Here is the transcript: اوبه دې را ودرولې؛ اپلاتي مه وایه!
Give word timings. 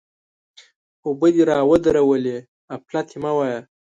اوبه 1.05 1.27
دې 1.35 1.43
را 1.49 1.57
ودرولې؛ 1.69 2.37
اپلاتي 2.75 3.17
مه 3.23 3.31
وایه! 3.37 3.59